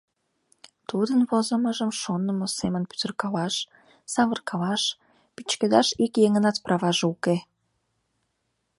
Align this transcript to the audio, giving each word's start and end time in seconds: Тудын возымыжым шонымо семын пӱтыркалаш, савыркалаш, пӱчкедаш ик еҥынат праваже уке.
Тудын 0.89 1.21
возымыжым 1.29 1.91
шонымо 2.01 2.47
семын 2.59 2.83
пӱтыркалаш, 2.89 3.55
савыркалаш, 4.13 4.83
пӱчкедаш 5.35 5.87
ик 6.05 6.13
еҥынат 6.25 6.57
праваже 6.65 7.05
уке. 7.13 7.35